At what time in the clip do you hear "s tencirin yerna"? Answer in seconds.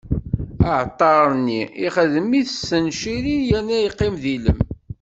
2.51-3.77